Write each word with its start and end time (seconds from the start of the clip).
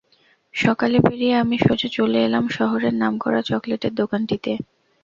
সকালে 0.55 0.97
বেরিয়ে 0.99 1.35
আমি 1.35 1.55
সোজা 1.59 1.89
চলে 1.91 2.19
এলাম 2.23 2.45
শহরের 2.49 2.95
নাম 2.95 3.13
করা 3.17 3.39
চকলেটের 3.49 3.93
দোকানটিতে। 3.95 4.51